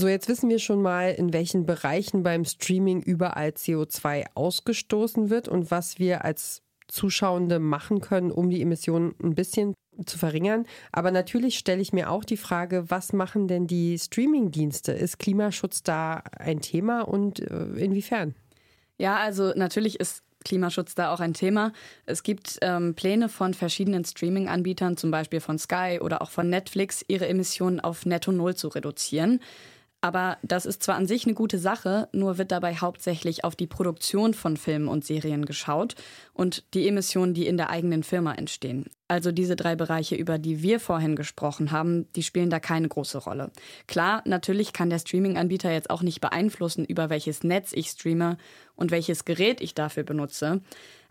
So, 0.00 0.08
jetzt 0.08 0.30
wissen 0.30 0.48
wir 0.48 0.60
schon 0.60 0.80
mal, 0.80 1.10
in 1.10 1.34
welchen 1.34 1.66
Bereichen 1.66 2.22
beim 2.22 2.46
Streaming 2.46 3.02
überall 3.02 3.50
CO2 3.50 4.24
ausgestoßen 4.34 5.28
wird 5.28 5.46
und 5.46 5.70
was 5.70 5.98
wir 5.98 6.24
als 6.24 6.62
Zuschauende 6.88 7.58
machen 7.58 8.00
können, 8.00 8.30
um 8.30 8.48
die 8.48 8.62
Emissionen 8.62 9.14
ein 9.22 9.34
bisschen 9.34 9.74
zu 10.06 10.16
verringern. 10.16 10.64
Aber 10.90 11.10
natürlich 11.10 11.58
stelle 11.58 11.82
ich 11.82 11.92
mir 11.92 12.10
auch 12.10 12.24
die 12.24 12.38
Frage, 12.38 12.86
was 12.88 13.12
machen 13.12 13.46
denn 13.46 13.66
die 13.66 13.98
Streaming-Dienste? 13.98 14.92
Ist 14.92 15.18
Klimaschutz 15.18 15.82
da 15.82 16.22
ein 16.38 16.62
Thema 16.62 17.02
und 17.02 17.40
äh, 17.40 17.64
inwiefern? 17.74 18.34
Ja, 18.96 19.18
also 19.18 19.52
natürlich 19.54 20.00
ist 20.00 20.22
Klimaschutz 20.46 20.94
da 20.94 21.12
auch 21.12 21.20
ein 21.20 21.34
Thema. 21.34 21.74
Es 22.06 22.22
gibt 22.22 22.58
ähm, 22.62 22.94
Pläne 22.94 23.28
von 23.28 23.52
verschiedenen 23.52 24.06
Streaming-Anbietern, 24.06 24.96
zum 24.96 25.10
Beispiel 25.10 25.40
von 25.40 25.58
Sky 25.58 25.98
oder 26.00 26.22
auch 26.22 26.30
von 26.30 26.48
Netflix, 26.48 27.04
ihre 27.06 27.28
Emissionen 27.28 27.80
auf 27.80 28.06
Netto 28.06 28.32
Null 28.32 28.54
zu 28.54 28.68
reduzieren. 28.68 29.40
Aber 30.02 30.38
das 30.42 30.64
ist 30.64 30.82
zwar 30.82 30.96
an 30.96 31.06
sich 31.06 31.26
eine 31.26 31.34
gute 31.34 31.58
Sache, 31.58 32.08
nur 32.12 32.38
wird 32.38 32.52
dabei 32.52 32.74
hauptsächlich 32.74 33.44
auf 33.44 33.54
die 33.54 33.66
Produktion 33.66 34.32
von 34.32 34.56
Filmen 34.56 34.88
und 34.88 35.04
Serien 35.04 35.44
geschaut 35.44 35.94
und 36.32 36.64
die 36.72 36.88
Emissionen, 36.88 37.34
die 37.34 37.46
in 37.46 37.58
der 37.58 37.68
eigenen 37.68 38.02
Firma 38.02 38.32
entstehen. 38.32 38.86
Also 39.08 39.30
diese 39.30 39.56
drei 39.56 39.76
Bereiche, 39.76 40.14
über 40.14 40.38
die 40.38 40.62
wir 40.62 40.80
vorhin 40.80 41.16
gesprochen 41.16 41.70
haben, 41.70 42.10
die 42.14 42.22
spielen 42.22 42.48
da 42.48 42.60
keine 42.60 42.88
große 42.88 43.18
Rolle. 43.18 43.50
Klar, 43.88 44.22
natürlich 44.24 44.72
kann 44.72 44.88
der 44.88 45.00
Streaming-Anbieter 45.00 45.70
jetzt 45.70 45.90
auch 45.90 46.02
nicht 46.02 46.22
beeinflussen, 46.22 46.86
über 46.86 47.10
welches 47.10 47.44
Netz 47.44 47.72
ich 47.74 47.88
streame 47.88 48.38
und 48.76 48.90
welches 48.90 49.26
Gerät 49.26 49.60
ich 49.60 49.74
dafür 49.74 50.04
benutze. 50.04 50.62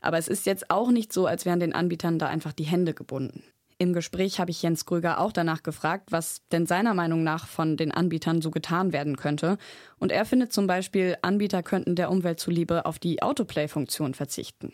Aber 0.01 0.17
es 0.17 0.27
ist 0.27 0.47
jetzt 0.47 0.71
auch 0.71 0.89
nicht 0.89 1.13
so, 1.13 1.27
als 1.27 1.45
wären 1.45 1.59
den 1.59 1.75
Anbietern 1.75 2.17
da 2.17 2.27
einfach 2.27 2.53
die 2.53 2.63
Hände 2.63 2.95
gebunden. 2.95 3.43
Im 3.81 3.93
Gespräch 3.93 4.41
habe 4.41 4.51
ich 4.51 4.61
Jens 4.61 4.85
Krüger 4.85 5.21
auch 5.21 5.31
danach 5.31 5.63
gefragt, 5.63 6.11
was 6.11 6.41
denn 6.51 6.65
seiner 6.65 6.93
Meinung 6.93 7.23
nach 7.23 7.47
von 7.47 7.77
den 7.77 7.93
Anbietern 7.93 8.41
so 8.41 8.51
getan 8.51 8.91
werden 8.91 9.15
könnte. 9.15 9.57
Und 9.99 10.11
er 10.11 10.25
findet 10.25 10.51
zum 10.51 10.67
Beispiel, 10.67 11.15
Anbieter 11.21 11.63
könnten 11.63 11.95
der 11.95 12.11
Umwelt 12.11 12.41
zuliebe 12.41 12.85
auf 12.85 12.99
die 12.99 13.21
Autoplay-Funktion 13.21 14.15
verzichten. 14.15 14.73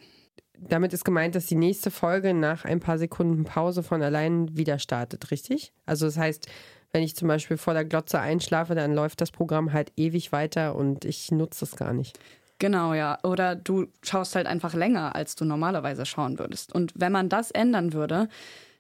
Damit 0.57 0.91
ist 0.91 1.05
gemeint, 1.05 1.35
dass 1.35 1.45
die 1.45 1.55
nächste 1.55 1.91
Folge 1.91 2.33
nach 2.33 2.65
ein 2.65 2.79
paar 2.79 2.97
Sekunden 2.97 3.43
Pause 3.43 3.83
von 3.83 4.01
allein 4.01 4.57
wieder 4.57 4.79
startet, 4.79 5.29
richtig? 5.29 5.71
Also 5.85 6.07
das 6.07 6.17
heißt, 6.17 6.47
wenn 6.91 7.03
ich 7.03 7.15
zum 7.15 7.27
Beispiel 7.27 7.57
vor 7.57 7.75
der 7.75 7.85
Glotze 7.85 8.19
einschlafe, 8.19 8.73
dann 8.73 8.95
läuft 8.95 9.21
das 9.21 9.29
Programm 9.29 9.71
halt 9.71 9.91
ewig 9.97 10.31
weiter 10.31 10.75
und 10.75 11.05
ich 11.05 11.29
nutze 11.29 11.65
es 11.65 11.75
gar 11.75 11.93
nicht. 11.93 12.17
Genau, 12.57 12.95
ja. 12.95 13.19
Oder 13.23 13.55
du 13.55 13.85
schaust 14.01 14.35
halt 14.35 14.47
einfach 14.47 14.73
länger, 14.73 15.15
als 15.15 15.35
du 15.35 15.45
normalerweise 15.45 16.07
schauen 16.07 16.39
würdest. 16.39 16.73
Und 16.73 16.93
wenn 16.95 17.11
man 17.11 17.29
das 17.29 17.51
ändern 17.51 17.93
würde, 17.93 18.29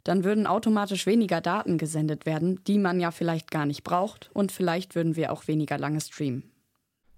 dann 0.05 0.23
würden 0.23 0.47
automatisch 0.47 1.05
weniger 1.05 1.41
Daten 1.41 1.77
gesendet 1.77 2.25
werden, 2.25 2.61
die 2.65 2.77
man 2.77 3.01
ja 3.01 3.11
vielleicht 3.11 3.51
gar 3.51 3.65
nicht 3.65 3.83
braucht 3.83 4.29
und 4.33 4.53
vielleicht 4.53 4.95
würden 4.95 5.17
wir 5.17 5.33
auch 5.33 5.49
weniger 5.49 5.77
lange 5.77 5.99
streamen. 5.99 6.43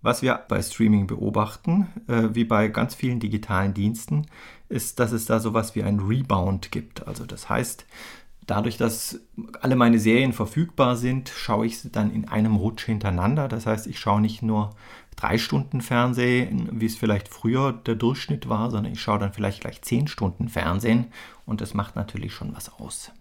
Was 0.02 0.22
wir 0.22 0.40
bei 0.48 0.62
Streaming 0.62 1.06
beobachten, 1.06 1.88
äh, 2.08 2.30
wie 2.34 2.46
bei 2.46 2.70
ganz 2.70 2.96
vielen 2.96 3.20
digitalen 3.20 3.74
Diensten, 3.74 4.28
ist, 4.70 5.00
dass 5.00 5.12
es 5.12 5.26
da 5.26 5.40
sowas 5.40 5.76
wie 5.76 5.84
ein 5.84 6.00
Rebound 6.00 6.72
gibt. 6.72 7.08
Also 7.08 7.26
das 7.26 7.50
heißt, 7.50 7.86
Dadurch, 8.48 8.78
dass 8.78 9.20
alle 9.60 9.76
meine 9.76 10.00
Serien 10.00 10.32
verfügbar 10.32 10.96
sind, 10.96 11.28
schaue 11.28 11.66
ich 11.66 11.80
sie 11.80 11.92
dann 11.92 12.14
in 12.14 12.30
einem 12.30 12.56
Rutsch 12.56 12.86
hintereinander. 12.86 13.50
Das 13.50 13.66
heißt, 13.66 13.88
ich 13.88 14.00
schaue 14.00 14.22
nicht 14.22 14.42
nur 14.42 14.70
drei 15.18 15.38
Stunden 15.38 15.82
Fernsehen, 15.82 16.70
wie 16.72 16.86
es 16.86 16.96
vielleicht 16.96 17.28
früher 17.28 17.74
der 17.74 17.96
Durchschnitt 17.96 18.48
war, 18.48 18.72
sondern 18.72 18.94
ich 18.94 19.02
schaue 19.02 19.20
dann 19.20 19.34
vielleicht 19.34 19.62
gleich 19.62 19.82
zehn 19.82 20.08
Stunden 20.08 20.48
Fernsehen 20.48 21.08
und 21.46 21.60
das 21.60 21.74
macht 21.74 21.98
natürlich 21.98 22.34
schon 22.34 22.56
was 22.56 22.72
aus. 22.80 23.12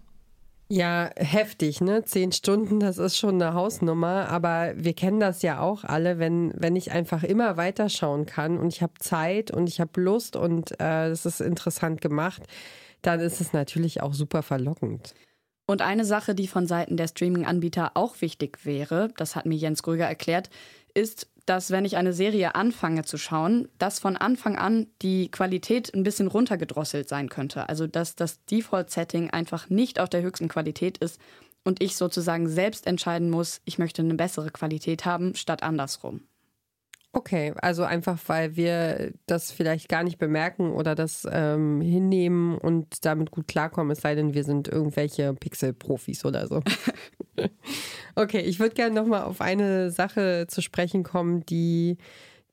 Ja, 0.69 1.11
heftig, 1.15 1.79
ne? 1.79 2.03
Zehn 2.03 2.33
Stunden, 2.33 2.81
das 2.81 2.97
ist 2.97 3.17
schon 3.17 3.41
eine 3.41 3.53
Hausnummer, 3.53 4.27
aber 4.27 4.73
wir 4.75 4.93
kennen 4.93 5.21
das 5.21 5.41
ja 5.41 5.61
auch 5.61 5.85
alle, 5.85 6.19
wenn, 6.19 6.53
wenn 6.57 6.75
ich 6.75 6.91
einfach 6.91 7.23
immer 7.23 7.55
weiterschauen 7.55 8.25
kann 8.25 8.57
und 8.57 8.67
ich 8.67 8.81
habe 8.81 8.93
Zeit 8.99 9.49
und 9.49 9.69
ich 9.69 9.79
habe 9.79 10.01
Lust 10.01 10.35
und 10.35 10.77
äh, 10.81 11.07
es 11.07 11.25
ist 11.25 11.39
interessant 11.39 12.01
gemacht, 12.01 12.43
dann 13.01 13.21
ist 13.21 13.39
es 13.39 13.53
natürlich 13.53 14.01
auch 14.01 14.13
super 14.13 14.43
verlockend. 14.43 15.13
Und 15.67 15.81
eine 15.81 16.03
Sache, 16.03 16.35
die 16.35 16.47
von 16.47 16.67
Seiten 16.67 16.97
der 16.97 17.07
Streaming-Anbieter 17.07 17.91
auch 17.93 18.19
wichtig 18.19 18.65
wäre, 18.65 19.09
das 19.15 19.37
hat 19.37 19.45
mir 19.45 19.55
Jens 19.55 19.83
Gröger 19.83 20.05
erklärt, 20.05 20.49
ist, 20.93 21.29
dass 21.47 21.71
wenn 21.71 21.85
ich 21.85 21.97
eine 21.97 22.13
Serie 22.13 22.55
anfange 22.55 23.03
zu 23.03 23.17
schauen, 23.17 23.69
dass 23.79 23.99
von 23.99 24.17
Anfang 24.17 24.57
an 24.57 24.87
die 25.01 25.31
Qualität 25.31 25.93
ein 25.93 26.03
bisschen 26.03 26.27
runtergedrosselt 26.27 27.07
sein 27.09 27.29
könnte. 27.29 27.69
Also 27.69 27.87
dass 27.87 28.15
das 28.15 28.43
Default-Setting 28.45 29.29
einfach 29.31 29.69
nicht 29.69 29.99
auf 29.99 30.09
der 30.09 30.21
höchsten 30.21 30.49
Qualität 30.49 30.97
ist 30.97 31.19
und 31.63 31.81
ich 31.81 31.95
sozusagen 31.95 32.47
selbst 32.49 32.85
entscheiden 32.85 33.29
muss, 33.29 33.61
ich 33.65 33.79
möchte 33.79 34.01
eine 34.01 34.13
bessere 34.13 34.51
Qualität 34.51 35.05
haben, 35.05 35.35
statt 35.35 35.63
andersrum. 35.63 36.21
Okay, 37.13 37.53
also 37.61 37.83
einfach, 37.83 38.19
weil 38.27 38.55
wir 38.57 39.13
das 39.25 39.51
vielleicht 39.51 39.89
gar 39.89 40.03
nicht 40.03 40.19
bemerken 40.19 40.71
oder 40.71 40.93
das 40.93 41.27
ähm, 41.31 41.81
hinnehmen 41.81 42.57
und 42.57 43.05
damit 43.05 43.31
gut 43.31 43.47
klarkommen, 43.47 43.91
es 43.91 44.01
sei 44.01 44.13
denn, 44.13 44.33
wir 44.33 44.43
sind 44.43 44.67
irgendwelche 44.67 45.33
Pixel-Profis 45.33 46.25
oder 46.25 46.45
so. 46.47 46.61
okay, 48.15 48.41
ich 48.41 48.59
würde 48.59 48.75
gerne 48.75 48.95
nochmal 48.95 49.23
auf 49.23 49.41
eine 49.41 49.91
Sache 49.91 50.45
zu 50.47 50.61
sprechen 50.61 51.03
kommen, 51.03 51.45
die, 51.45 51.97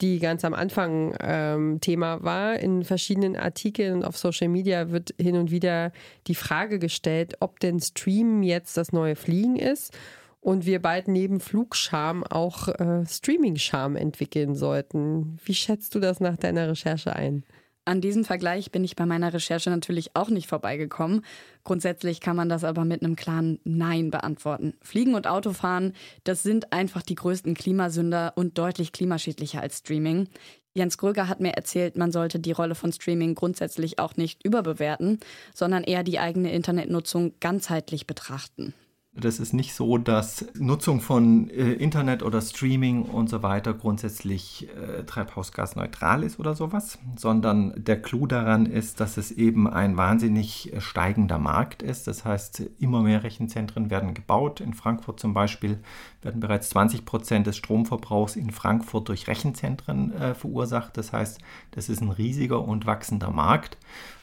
die 0.00 0.18
ganz 0.18 0.44
am 0.44 0.54
Anfang 0.54 1.14
ähm, 1.20 1.80
Thema 1.80 2.22
war. 2.22 2.58
In 2.58 2.84
verschiedenen 2.84 3.36
Artikeln 3.36 3.94
und 3.94 4.04
auf 4.04 4.16
Social 4.16 4.48
Media 4.48 4.90
wird 4.90 5.14
hin 5.20 5.36
und 5.36 5.50
wieder 5.50 5.92
die 6.26 6.34
Frage 6.34 6.78
gestellt, 6.78 7.36
ob 7.40 7.60
denn 7.60 7.80
Streamen 7.80 8.42
jetzt 8.42 8.76
das 8.76 8.92
neue 8.92 9.16
Fliegen 9.16 9.56
ist 9.56 9.96
und 10.44 10.66
wir 10.66 10.82
bald 10.82 11.08
neben 11.08 11.40
Flugscham 11.40 12.22
auch 12.22 12.68
äh, 12.68 13.06
Streaming-Scham 13.06 13.96
entwickeln 13.96 14.54
sollten. 14.54 15.38
Wie 15.42 15.54
schätzt 15.54 15.94
du 15.94 16.00
das 16.00 16.20
nach 16.20 16.36
deiner 16.36 16.68
Recherche 16.68 17.16
ein? 17.16 17.44
An 17.86 18.00
diesem 18.00 18.24
Vergleich 18.24 18.70
bin 18.70 18.82
ich 18.82 18.96
bei 18.96 19.04
meiner 19.04 19.34
Recherche 19.34 19.68
natürlich 19.68 20.16
auch 20.16 20.30
nicht 20.30 20.48
vorbeigekommen. 20.48 21.22
Grundsätzlich 21.64 22.20
kann 22.20 22.34
man 22.34 22.48
das 22.48 22.64
aber 22.64 22.86
mit 22.86 23.02
einem 23.02 23.14
klaren 23.14 23.58
Nein 23.64 24.10
beantworten. 24.10 24.72
Fliegen 24.80 25.14
und 25.14 25.26
Autofahren, 25.26 25.92
das 26.24 26.42
sind 26.42 26.72
einfach 26.72 27.02
die 27.02 27.14
größten 27.14 27.54
Klimasünder 27.54 28.32
und 28.36 28.56
deutlich 28.56 28.92
klimaschädlicher 28.92 29.60
als 29.60 29.78
Streaming. 29.78 30.28
Jens 30.72 30.96
Gröger 30.96 31.28
hat 31.28 31.40
mir 31.40 31.52
erzählt, 31.52 31.96
man 31.96 32.10
sollte 32.10 32.40
die 32.40 32.52
Rolle 32.52 32.74
von 32.74 32.90
Streaming 32.90 33.34
grundsätzlich 33.34 33.98
auch 33.98 34.16
nicht 34.16 34.44
überbewerten, 34.44 35.20
sondern 35.54 35.84
eher 35.84 36.02
die 36.02 36.18
eigene 36.18 36.52
Internetnutzung 36.52 37.34
ganzheitlich 37.38 38.06
betrachten. 38.06 38.74
Das 39.16 39.38
ist 39.38 39.52
nicht 39.52 39.74
so, 39.74 39.96
dass 39.96 40.44
Nutzung 40.58 41.00
von 41.00 41.48
äh, 41.48 41.74
Internet 41.74 42.24
oder 42.24 42.40
Streaming 42.40 43.02
und 43.02 43.30
so 43.30 43.44
weiter 43.44 43.72
grundsätzlich 43.72 44.68
äh, 44.76 45.04
treibhausgasneutral 45.04 46.24
ist 46.24 46.40
oder 46.40 46.56
sowas, 46.56 46.98
sondern 47.14 47.72
der 47.76 48.02
Clou 48.02 48.26
daran 48.26 48.66
ist, 48.66 48.98
dass 48.98 49.16
es 49.16 49.30
eben 49.30 49.68
ein 49.68 49.96
wahnsinnig 49.96 50.72
äh, 50.72 50.80
steigender 50.80 51.38
Markt 51.38 51.80
ist. 51.80 52.08
Das 52.08 52.24
heißt, 52.24 52.64
immer 52.80 53.02
mehr 53.02 53.22
Rechenzentren 53.22 53.88
werden 53.88 54.14
gebaut. 54.14 54.60
In 54.60 54.74
Frankfurt 54.74 55.20
zum 55.20 55.32
Beispiel 55.32 55.78
werden 56.22 56.40
bereits 56.40 56.70
20 56.70 57.04
Prozent 57.04 57.46
des 57.46 57.56
Stromverbrauchs 57.56 58.34
in 58.34 58.50
Frankfurt 58.50 59.08
durch 59.08 59.28
Rechenzentren 59.28 60.12
äh, 60.12 60.34
verursacht. 60.34 60.96
Das 60.96 61.12
heißt, 61.12 61.38
das 61.70 61.88
ist 61.88 62.00
ein 62.00 62.10
riesiger 62.10 62.66
und 62.66 62.84
wachsender 62.86 63.30
Markt. 63.30 63.78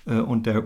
Äh, 0.05 0.19
und 0.19 0.45
der 0.45 0.63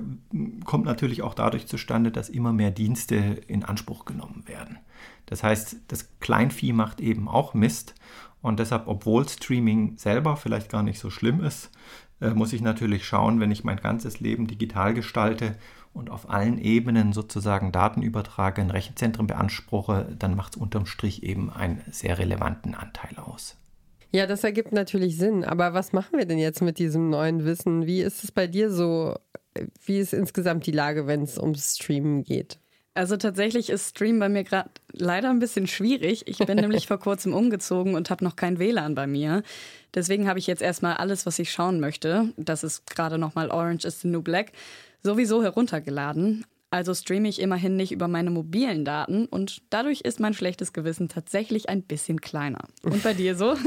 kommt 0.63 0.85
natürlich 0.85 1.21
auch 1.21 1.33
dadurch 1.33 1.67
zustande, 1.67 2.11
dass 2.11 2.29
immer 2.29 2.53
mehr 2.53 2.71
Dienste 2.71 3.15
in 3.15 3.63
Anspruch 3.63 4.05
genommen 4.05 4.43
werden. 4.47 4.77
Das 5.25 5.43
heißt, 5.43 5.77
das 5.87 6.09
Kleinvieh 6.19 6.73
macht 6.73 7.01
eben 7.01 7.27
auch 7.27 7.53
Mist. 7.53 7.95
Und 8.41 8.59
deshalb, 8.59 8.87
obwohl 8.87 9.27
Streaming 9.27 9.97
selber 9.97 10.37
vielleicht 10.37 10.69
gar 10.69 10.83
nicht 10.83 10.99
so 10.99 11.09
schlimm 11.09 11.41
ist, 11.41 11.71
äh, 12.21 12.29
muss 12.29 12.53
ich 12.53 12.61
natürlich 12.61 13.05
schauen, 13.05 13.39
wenn 13.39 13.51
ich 13.51 13.63
mein 13.63 13.77
ganzes 13.77 14.19
Leben 14.19 14.47
digital 14.47 14.93
gestalte 14.93 15.57
und 15.93 16.09
auf 16.09 16.29
allen 16.29 16.59
Ebenen 16.59 17.13
sozusagen 17.13 17.71
Daten 17.71 18.01
übertrage, 18.01 18.61
in 18.61 18.69
Rechenzentren 18.69 19.27
beanspruche, 19.27 20.15
dann 20.19 20.35
macht 20.35 20.55
es 20.55 20.61
unterm 20.61 20.85
Strich 20.85 21.23
eben 21.23 21.49
einen 21.49 21.81
sehr 21.89 22.19
relevanten 22.19 22.75
Anteil 22.75 23.17
aus. 23.17 23.57
Ja, 24.15 24.27
das 24.27 24.45
ergibt 24.45 24.71
natürlich 24.71 25.17
Sinn. 25.17 25.43
Aber 25.43 25.73
was 25.73 25.91
machen 25.91 26.17
wir 26.17 26.25
denn 26.25 26.37
jetzt 26.37 26.61
mit 26.61 26.79
diesem 26.79 27.09
neuen 27.09 27.43
Wissen? 27.43 27.85
Wie 27.85 27.99
ist 28.01 28.23
es 28.23 28.31
bei 28.31 28.47
dir 28.47 28.71
so? 28.71 29.15
Wie 29.85 29.99
ist 29.99 30.13
insgesamt 30.13 30.65
die 30.65 30.71
Lage, 30.71 31.05
wenn 31.05 31.23
es 31.23 31.37
ums 31.37 31.75
Streamen 31.75 32.23
geht? 32.23 32.57
Also 32.93 33.17
tatsächlich 33.17 33.69
ist 33.69 33.89
Stream 33.89 34.19
bei 34.19 34.29
mir 34.29 34.45
gerade 34.45 34.69
leider 34.93 35.29
ein 35.29 35.39
bisschen 35.39 35.67
schwierig. 35.67 36.29
Ich 36.29 36.37
bin 36.37 36.55
nämlich 36.55 36.87
vor 36.87 36.97
kurzem 36.97 37.33
umgezogen 37.33 37.93
und 37.93 38.09
habe 38.09 38.23
noch 38.23 38.37
kein 38.37 38.57
WLAN 38.57 38.95
bei 38.95 39.05
mir. 39.05 39.43
Deswegen 39.93 40.29
habe 40.29 40.39
ich 40.39 40.47
jetzt 40.47 40.61
erstmal 40.61 40.95
alles, 40.95 41.25
was 41.25 41.37
ich 41.37 41.51
schauen 41.51 41.81
möchte. 41.81 42.31
Das 42.37 42.63
ist 42.63 42.89
gerade 42.89 43.17
nochmal 43.17 43.51
Orange 43.51 43.83
is 43.83 43.99
the 43.99 44.07
New 44.07 44.21
Black. 44.21 44.53
Sowieso 45.03 45.43
heruntergeladen. 45.43 46.45
Also 46.75 46.93
streame 46.93 47.29
ich 47.29 47.39
immerhin 47.39 47.77
nicht 47.77 47.93
über 47.93 48.09
meine 48.09 48.31
mobilen 48.31 48.83
Daten 48.83 49.27
und 49.27 49.61
dadurch 49.69 50.01
ist 50.01 50.19
mein 50.19 50.33
schlechtes 50.33 50.73
Gewissen 50.73 51.07
tatsächlich 51.07 51.69
ein 51.69 51.83
bisschen 51.83 52.19
kleiner. 52.19 52.67
Und 52.83 53.01
bei 53.01 53.13
dir 53.13 53.35
so? 53.35 53.55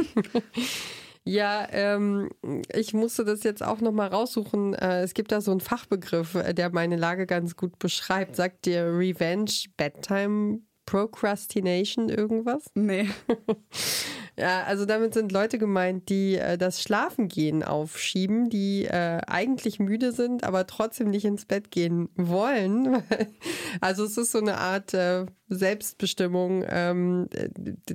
Ja, 1.24 1.68
ähm, 1.72 2.30
ich 2.72 2.94
musste 2.94 3.22
das 3.22 3.42
jetzt 3.42 3.62
auch 3.62 3.82
nochmal 3.82 4.08
raussuchen. 4.08 4.72
Äh, 4.72 5.02
es 5.02 5.12
gibt 5.12 5.30
da 5.30 5.42
so 5.42 5.50
einen 5.50 5.60
Fachbegriff, 5.60 6.36
äh, 6.36 6.54
der 6.54 6.70
meine 6.70 6.96
Lage 6.96 7.26
ganz 7.26 7.54
gut 7.54 7.78
beschreibt. 7.78 8.34
Sagt 8.34 8.64
dir 8.64 8.84
Revenge 8.84 9.50
Bedtime 9.76 10.60
Procrastination 10.86 12.08
irgendwas? 12.08 12.70
Nee. 12.74 13.10
ja, 14.38 14.62
also 14.64 14.84
damit 14.84 15.14
sind 15.14 15.32
Leute 15.32 15.58
gemeint, 15.58 16.08
die 16.08 16.36
äh, 16.36 16.56
das 16.56 16.80
Schlafengehen 16.80 17.64
aufschieben, 17.64 18.48
die 18.48 18.84
äh, 18.84 19.20
eigentlich 19.26 19.80
müde 19.80 20.12
sind, 20.12 20.44
aber 20.44 20.66
trotzdem 20.66 21.10
nicht 21.10 21.24
ins 21.24 21.44
Bett 21.44 21.70
gehen 21.70 22.08
wollen. 22.14 23.02
also 23.80 24.04
es 24.04 24.16
ist 24.16 24.30
so 24.30 24.38
eine 24.38 24.58
Art 24.58 24.94
äh, 24.94 25.26
Selbstbestimmung, 25.48 26.64
ähm, 26.68 27.28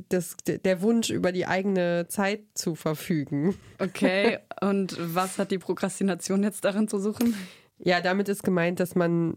das, 0.10 0.36
der 0.46 0.82
Wunsch 0.82 1.12
über 1.12 1.32
die 1.32 1.46
eigene 1.46 2.08
Zeit 2.10 2.42
zu 2.56 2.76
verfügen. 2.76 3.56
Okay, 3.80 4.40
und 4.62 4.98
was 5.00 5.38
hat 5.38 5.52
die 5.52 5.60
Prokrastination 5.60 6.44
jetzt 6.44 6.66
darin 6.66 6.90
zu 6.90 7.00
suchen? 7.00 7.36
Ja, 7.80 8.02
damit 8.02 8.28
ist 8.28 8.44
gemeint, 8.44 8.80
dass 8.80 8.96
man 8.96 9.36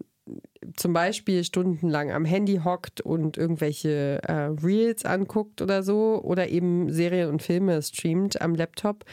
zum 0.76 0.92
Beispiel 0.92 1.45
stundenlang 1.45 2.11
am 2.11 2.25
Handy 2.25 2.61
hockt 2.64 3.00
und 3.00 3.37
irgendwelche 3.37 4.21
äh, 4.23 4.33
Reels 4.64 5.04
anguckt 5.04 5.62
oder 5.62 5.83
so 5.83 6.21
oder 6.23 6.49
eben 6.49 6.92
Serien 6.92 7.30
und 7.30 7.42
Filme 7.42 7.80
streamt 7.83 8.40
am 8.40 8.54
Laptop. 8.54 9.04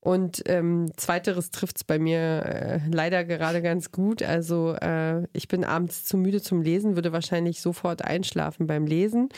Und 0.00 0.42
ähm, 0.46 0.90
zweiteres 0.96 1.50
trifft 1.50 1.78
es 1.78 1.84
bei 1.84 1.98
mir 1.98 2.18
äh, 2.18 2.80
leider 2.90 3.24
gerade 3.24 3.62
ganz 3.62 3.90
gut. 3.90 4.22
Also 4.22 4.74
äh, 4.74 5.26
ich 5.32 5.48
bin 5.48 5.64
abends 5.64 6.04
zu 6.04 6.16
müde 6.16 6.40
zum 6.40 6.62
Lesen, 6.62 6.94
würde 6.94 7.12
wahrscheinlich 7.12 7.60
sofort 7.60 8.04
einschlafen 8.04 8.66
beim 8.66 8.86
Lesen. 8.86 9.28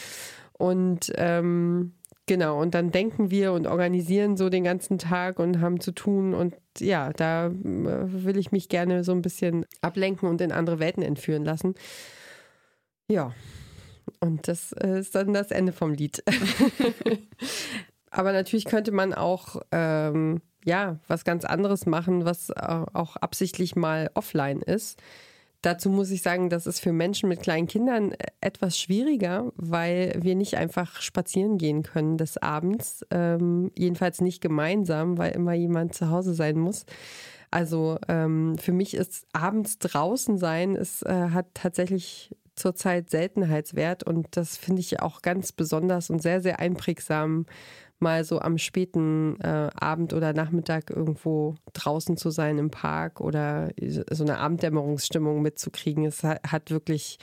Und 0.53 1.11
ähm, 1.17 1.93
Genau, 2.31 2.61
und 2.63 2.77
dann 2.77 2.93
denken 2.93 3.33
wir 3.33 3.53
und 3.53 3.67
organisieren 3.67 4.37
so 4.37 4.51
den 4.51 4.63
ganzen 4.63 4.99
Tag 4.99 5.41
und 5.41 5.61
haben 5.61 5.81
zu 5.81 5.91
tun. 5.91 6.33
Und 6.33 6.55
ja, 6.79 7.13
da 7.13 7.47
äh, 7.47 7.53
will 7.65 8.39
ich 8.39 8.53
mich 8.53 8.69
gerne 8.69 9.03
so 9.03 9.11
ein 9.11 9.21
bisschen 9.21 9.67
ablenken 9.81 10.29
und 10.29 10.41
in 10.41 10.53
andere 10.53 10.79
Welten 10.79 11.03
entführen 11.03 11.45
lassen. 11.45 11.75
Ja, 13.09 13.35
und 14.21 14.47
das 14.47 14.71
ist 14.71 15.17
dann 15.17 15.35
das 15.35 15.51
Ende 15.51 15.73
vom 15.73 15.93
Lied. 15.93 16.23
Aber 18.13 18.33
natürlich 18.33 18.67
könnte 18.67 18.93
man 18.93 19.13
auch 19.13 19.57
ähm, 19.73 20.41
ja 20.65 21.01
was 21.09 21.25
ganz 21.25 21.45
anderes 21.45 21.85
machen, 21.85 22.25
was 22.25 22.53
auch 22.53 23.17
absichtlich 23.17 23.75
mal 23.75 24.09
offline 24.15 24.61
ist. 24.61 25.03
Dazu 25.63 25.91
muss 25.91 26.11
ich 26.11 26.23
sagen, 26.23 26.49
das 26.49 26.67
ist 26.67 26.81
für 26.81 26.93
Menschen 26.93 27.29
mit 27.29 27.43
kleinen 27.43 27.67
Kindern 27.67 28.15
etwas 28.41 28.79
schwieriger, 28.79 29.53
weil 29.57 30.15
wir 30.19 30.35
nicht 30.35 30.57
einfach 30.57 31.03
spazieren 31.03 31.59
gehen 31.59 31.83
können 31.83 32.17
des 32.17 32.39
Abends. 32.39 33.05
Ähm, 33.11 33.71
jedenfalls 33.77 34.23
nicht 34.23 34.41
gemeinsam, 34.41 35.19
weil 35.19 35.33
immer 35.33 35.53
jemand 35.53 35.95
zu 35.95 36.09
Hause 36.09 36.33
sein 36.33 36.59
muss. 36.59 36.87
Also 37.51 37.99
ähm, 38.09 38.57
für 38.59 38.73
mich 38.73 38.95
ist 38.95 39.27
abends 39.33 39.79
draußen 39.79 40.39
sein, 40.39 40.77
es 40.77 41.03
äh, 41.03 41.31
hat 41.31 41.47
tatsächlich 41.55 42.35
zurzeit 42.55 43.11
Seltenheitswert 43.11 44.03
und 44.05 44.29
das 44.37 44.57
finde 44.57 44.81
ich 44.81 45.01
auch 45.01 45.23
ganz 45.23 45.53
besonders 45.53 46.11
und 46.11 46.23
sehr, 46.23 46.41
sehr 46.41 46.61
einprägsam 46.61 47.47
mal 48.01 48.25
so 48.25 48.41
am 48.41 48.59
späten 48.59 49.39
äh, 49.41 49.71
Abend 49.75 50.13
oder 50.13 50.33
Nachmittag 50.33 50.91
irgendwo 50.91 51.57
draußen 51.73 52.17
zu 52.17 52.31
sein 52.31 52.59
im 52.59 52.71
Park 52.71 53.21
oder 53.21 53.71
so 54.11 54.25
eine 54.25 54.39
Abenddämmerungsstimmung 54.39 55.43
mitzukriegen. 55.43 56.05
Es 56.05 56.23
hat, 56.23 56.41
hat 56.51 56.71
wirklich 56.71 57.19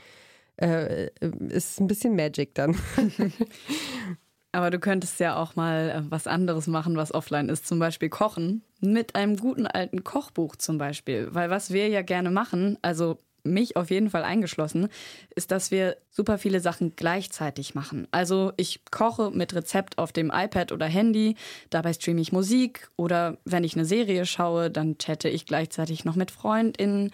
äh, 0.58 1.10
ist 1.50 1.80
ein 1.80 1.88
bisschen 1.88 2.16
Magic 2.16 2.56
dann. 2.56 2.76
Aber 4.52 4.72
du 4.72 4.80
könntest 4.80 5.20
ja 5.20 5.36
auch 5.36 5.56
mal 5.56 5.90
äh, 5.90 6.12
was 6.12 6.26
anderes 6.26 6.68
machen, 6.68 6.98
was 6.98 7.14
offline 7.14 7.50
ist, 7.50 7.68
zum 7.68 7.80
Beispiel 7.80 8.10
kochen. 8.10 8.64
Mit 8.80 9.16
einem 9.16 9.38
guten 9.38 9.68
alten 9.68 10.04
Kochbuch 10.04 10.56
zum 10.56 10.78
Beispiel. 10.78 11.28
Weil 11.32 11.50
was 11.50 11.72
wir 11.72 11.88
ja 11.90 12.02
gerne 12.02 12.32
machen, 12.32 12.78
also 12.82 13.18
mich 13.48 13.76
auf 13.76 13.90
jeden 13.90 14.10
Fall 14.10 14.24
eingeschlossen, 14.24 14.90
ist, 15.36 15.52
dass 15.52 15.72
wir 15.72 15.98
super 16.10 16.38
viele 16.38 16.60
Sachen 16.60 16.96
gleichzeitig 16.96 17.76
machen. 17.76 18.08
Also 18.12 18.54
ich 18.58 18.82
koche 18.92 19.32
mit 19.32 19.56
Rezept 19.56 19.98
auf 19.98 20.12
dem 20.12 20.32
iPad 20.34 20.72
oder 20.72 20.86
Handy, 20.86 21.36
dabei 21.70 21.94
streame 21.94 22.22
ich 22.22 22.32
Musik 22.32 22.90
oder 22.96 23.38
wenn 23.46 23.64
ich 23.64 23.76
eine 23.76 23.86
Serie 23.86 24.26
schaue, 24.26 24.70
dann 24.70 24.98
chatte 24.98 25.30
ich 25.30 25.46
gleichzeitig 25.46 26.06
noch 26.06 26.16
mit 26.16 26.32
FreundInnen 26.32 27.12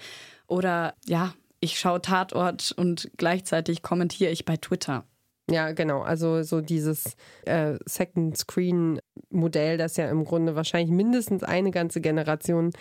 oder 0.47 0.93
ja, 1.05 1.33
ich 1.59 1.79
schaue 1.79 2.01
Tatort 2.01 2.73
und 2.75 3.09
gleichzeitig 3.17 3.81
kommentiere 3.81 4.31
ich 4.31 4.45
bei 4.45 4.57
Twitter. 4.57 5.05
Ja, 5.49 5.71
genau. 5.71 6.01
Also 6.01 6.43
so 6.43 6.61
dieses 6.61 7.15
äh, 7.45 7.77
Second 7.85 8.37
Screen 8.37 8.99
Modell, 9.29 9.77
das 9.77 9.97
ja 9.97 10.09
im 10.09 10.23
Grunde 10.23 10.55
wahrscheinlich 10.55 10.91
mindestens 10.91 11.43
eine 11.43 11.71
ganze 11.71 12.01
Generation 12.01 12.71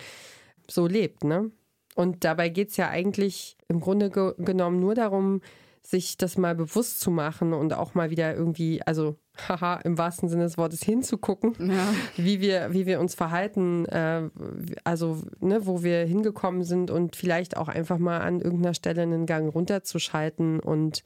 so 0.69 0.87
lebt, 0.87 1.23
ne? 1.23 1.51
Und 1.95 2.23
dabei 2.23 2.49
geht 2.49 2.69
es 2.69 2.77
ja 2.77 2.89
eigentlich 2.89 3.57
im 3.67 3.79
Grunde 3.79 4.09
ge 4.09 4.33
genommen 4.37 4.79
nur 4.79 4.95
darum, 4.95 5.41
sich 5.85 6.17
das 6.17 6.37
mal 6.37 6.55
bewusst 6.55 7.01
zu 7.01 7.11
machen 7.11 7.53
und 7.53 7.73
auch 7.73 7.93
mal 7.93 8.09
wieder 8.09 8.33
irgendwie, 8.33 8.81
also 8.83 9.17
haha, 9.49 9.75
im 9.83 9.97
wahrsten 9.97 10.29
Sinne 10.29 10.43
des 10.43 10.57
Wortes 10.57 10.81
hinzugucken, 10.83 11.55
ja. 11.59 11.87
wie 12.15 12.39
wir, 12.39 12.71
wie 12.71 12.85
wir 12.85 12.99
uns 12.99 13.15
verhalten, 13.15 13.85
äh, 13.85 14.29
also 14.83 15.23
ne, 15.39 15.65
wo 15.65 15.83
wir 15.83 16.05
hingekommen 16.05 16.63
sind 16.63 16.89
und 16.91 17.15
vielleicht 17.15 17.57
auch 17.57 17.67
einfach 17.67 17.97
mal 17.97 18.19
an 18.19 18.39
irgendeiner 18.39 18.73
Stelle 18.73 19.01
einen 19.01 19.25
Gang 19.25 19.53
runterzuschalten 19.53 20.59
und 20.59 21.03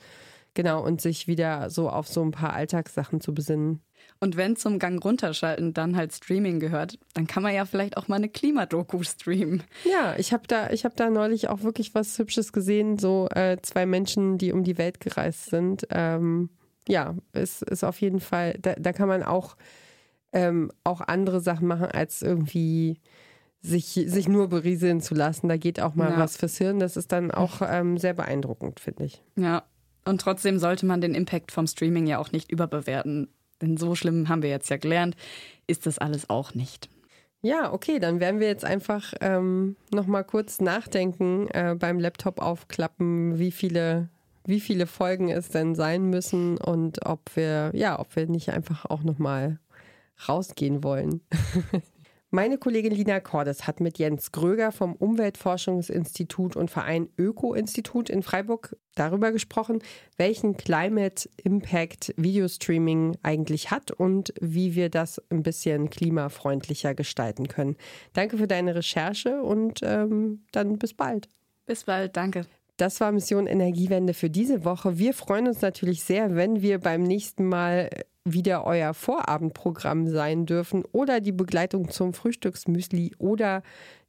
genau 0.57 0.83
und 0.83 0.99
sich 0.99 1.27
wieder 1.27 1.69
so 1.69 1.89
auf 1.89 2.07
so 2.07 2.21
ein 2.21 2.31
paar 2.31 2.51
Alltagssachen 2.51 3.21
zu 3.21 3.33
besinnen. 3.33 3.79
Und 4.19 4.35
wenn 4.37 4.55
zum 4.55 4.79
Gang 4.79 5.03
runterschalten 5.03 5.73
dann 5.73 5.95
halt 5.95 6.11
Streaming 6.13 6.59
gehört, 6.59 6.97
dann 7.13 7.27
kann 7.27 7.43
man 7.43 7.53
ja 7.53 7.65
vielleicht 7.65 7.95
auch 7.95 8.07
mal 8.07 8.15
eine 8.15 8.27
Klimadoku 8.27 9.03
streamen. 9.03 9.63
Ja, 9.85 10.15
ich 10.17 10.33
habe 10.33 10.47
da, 10.47 10.71
ich 10.71 10.81
da 10.95 11.09
neulich 11.11 11.47
auch 11.49 11.61
wirklich 11.61 11.93
was 11.93 12.17
Hübsches 12.17 12.51
gesehen, 12.51 12.97
so 12.97 13.29
äh, 13.29 13.57
zwei 13.61 13.85
Menschen, 13.85 14.39
die 14.39 14.51
um 14.51 14.63
die 14.63 14.79
Welt 14.79 14.99
gereist 14.99 15.45
sind. 15.45 15.87
Ähm, 15.91 16.49
ja, 16.87 17.15
es 17.33 17.61
ist 17.61 17.83
auf 17.83 18.01
jeden 18.01 18.19
Fall, 18.19 18.57
da, 18.59 18.73
da 18.73 18.93
kann 18.93 19.07
man 19.07 19.21
auch, 19.21 19.57
ähm, 20.33 20.71
auch 20.83 21.01
andere 21.01 21.39
Sachen 21.39 21.67
machen, 21.67 21.85
als 21.85 22.23
irgendwie 22.23 22.99
sich, 23.61 23.85
sich 24.07 24.27
nur 24.27 24.47
berieseln 24.47 25.01
zu 25.01 25.13
lassen. 25.13 25.49
Da 25.49 25.57
geht 25.57 25.79
auch 25.79 25.93
mal 25.93 26.11
ja. 26.11 26.17
was 26.17 26.37
fürs 26.37 26.57
Hirn. 26.57 26.79
Das 26.79 26.97
ist 26.97 27.11
dann 27.11 27.29
auch 27.29 27.61
ähm, 27.61 27.97
sehr 27.97 28.15
beeindruckend, 28.15 28.79
finde 28.79 29.05
ich. 29.05 29.21
Ja, 29.35 29.63
und 30.07 30.21
trotzdem 30.21 30.59
sollte 30.59 30.85
man 30.85 31.01
den 31.01 31.13
Impact 31.13 31.51
vom 31.51 31.67
Streaming 31.67 32.07
ja 32.07 32.17
auch 32.19 32.31
nicht 32.31 32.51
überbewerten. 32.51 33.29
Denn 33.61 33.77
so 33.77 33.95
schlimm 33.95 34.29
haben 34.29 34.41
wir 34.41 34.49
jetzt 34.49 34.69
ja 34.69 34.77
gelernt, 34.77 35.15
ist 35.67 35.85
das 35.85 35.97
alles 35.97 36.29
auch 36.29 36.53
nicht. 36.53 36.89
Ja, 37.41 37.71
okay, 37.71 37.99
dann 37.99 38.19
werden 38.19 38.39
wir 38.39 38.47
jetzt 38.47 38.65
einfach 38.65 39.13
ähm, 39.21 39.75
nochmal 39.91 40.23
kurz 40.23 40.59
nachdenken 40.59 41.47
äh, 41.49 41.75
beim 41.77 41.99
Laptop 41.99 42.41
aufklappen, 42.41 43.37
wie 43.37 43.51
viele, 43.51 44.09
wie 44.45 44.59
viele 44.59 44.87
Folgen 44.87 45.29
es 45.29 45.49
denn 45.49 45.75
sein 45.75 46.09
müssen 46.09 46.57
und 46.57 47.05
ob 47.05 47.35
wir, 47.35 47.71
ja, 47.73 47.99
ob 47.99 48.15
wir 48.15 48.27
nicht 48.27 48.49
einfach 48.49 48.85
auch 48.85 49.03
nochmal 49.03 49.59
rausgehen 50.27 50.83
wollen. 50.83 51.21
Meine 52.29 52.57
Kollegin 52.57 52.91
Lina 52.91 53.21
Cordes 53.21 53.67
hat 53.67 53.79
mit 53.79 53.99
Jens 53.99 54.33
Gröger 54.33 54.73
vom 54.73 54.95
Umweltforschungsinstitut 54.95 56.57
und 56.57 56.69
Verein 56.69 57.07
Öko-Institut 57.17 58.09
in 58.09 58.21
Freiburg 58.21 58.75
darüber 58.95 59.31
gesprochen, 59.31 59.79
welchen 60.17 60.57
Climate 60.57 61.29
Impact 61.41 62.13
Videostreaming 62.17 63.15
eigentlich 63.23 63.71
hat 63.71 63.91
und 63.91 64.33
wie 64.41 64.75
wir 64.75 64.89
das 64.89 65.21
ein 65.29 65.41
bisschen 65.41 65.89
klimafreundlicher 65.89 66.95
gestalten 66.95 67.47
können. 67.47 67.77
Danke 68.11 68.37
für 68.37 68.47
deine 68.47 68.75
Recherche 68.75 69.41
und 69.41 69.79
ähm, 69.83 70.43
dann 70.51 70.77
bis 70.79 70.93
bald. 70.93 71.29
Bis 71.65 71.85
bald, 71.85 72.17
danke. 72.17 72.45
Das 72.75 72.99
war 72.99 73.13
Mission 73.13 73.47
Energiewende 73.47 74.13
für 74.13 74.29
diese 74.29 74.65
Woche. 74.65 74.99
Wir 74.99 75.13
freuen 75.13 75.47
uns 75.47 75.61
natürlich 75.61 76.03
sehr, 76.03 76.35
wenn 76.35 76.61
wir 76.61 76.79
beim 76.79 77.03
nächsten 77.03 77.45
Mal 77.45 77.89
wieder 78.33 78.65
euer 78.65 78.93
Vorabendprogramm 78.93 80.07
sein 80.07 80.45
dürfen 80.45 80.83
oder 80.91 81.21
die 81.21 81.31
Begleitung 81.31 81.89
zum 81.89 82.13
Frühstücksmüsli 82.13 83.13
oder 83.17 83.63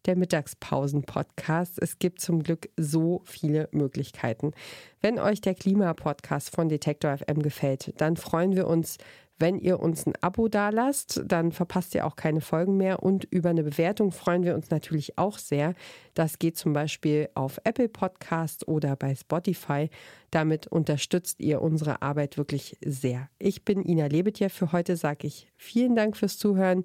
der 0.07 0.17
Mittagspausen-Podcast. 0.17 1.81
Es 1.81 1.99
gibt 1.99 2.21
zum 2.21 2.43
Glück 2.43 2.69
so 2.77 3.23
viele 3.25 3.69
Möglichkeiten. 3.73 4.53
Wenn 5.01 5.19
euch 5.19 5.41
der 5.41 5.55
Klimapodcast 5.55 6.55
von 6.55 6.69
Detektor 6.69 7.17
FM 7.19 7.43
gefällt, 7.43 7.93
dann 8.01 8.17
freuen 8.17 8.57
wir 8.57 8.67
uns, 8.67 8.99
wenn 9.39 9.59
ihr 9.59 9.81
uns 9.81 10.07
ein 10.07 10.15
Abo 10.21 10.49
dalasst, 10.49 11.23
dann 11.25 11.53
verpasst 11.53 11.95
ihr 11.95 12.07
auch 12.07 12.17
keine 12.17 12.41
Folgen 12.41 12.77
mehr. 12.77 13.03
Und 13.03 13.25
über 13.25 13.51
eine 13.51 13.63
Bewertung 13.63 14.11
freuen 14.11 14.43
wir 14.43 14.55
uns 14.55 14.71
natürlich 14.71 15.17
auch 15.17 15.39
sehr. 15.39 15.75
Das 16.15 16.39
geht 16.39 16.57
zum 16.57 16.73
Beispiel 16.73 17.29
auf 17.35 17.61
Apple 17.65 17.89
Podcast 17.89 18.67
oder 18.67 18.97
bei 18.97 19.15
Spotify. 19.15 19.91
Damit 20.31 20.67
unterstützt 20.67 21.41
ihr 21.41 21.63
unsere 21.63 22.03
Arbeit 22.03 22.37
wirklich 22.37 22.77
sehr. 22.85 23.29
Ich 23.39 23.65
bin 23.65 23.85
Ina 23.85 24.07
Lebetjew. 24.07 24.49
Für 24.49 24.73
heute 24.73 24.97
sage 24.97 25.27
ich 25.27 25.49
vielen 25.57 25.95
Dank 25.95 26.17
fürs 26.17 26.37
Zuhören. 26.37 26.83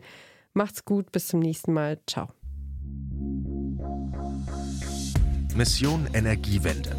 Macht's 0.54 0.86
gut, 0.86 1.12
bis 1.12 1.28
zum 1.28 1.40
nächsten 1.40 1.74
Mal. 1.74 2.00
Ciao. 2.06 2.30
Mission 5.56 6.08
Energiewende. 6.14 6.96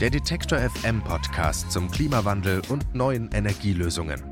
Der 0.00 0.10
Detektor 0.10 0.58
FM 0.58 1.02
Podcast 1.04 1.70
zum 1.70 1.90
Klimawandel 1.90 2.62
und 2.68 2.94
neuen 2.94 3.30
Energielösungen. 3.32 4.31